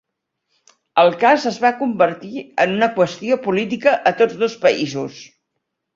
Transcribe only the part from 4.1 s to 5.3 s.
a tots dos països.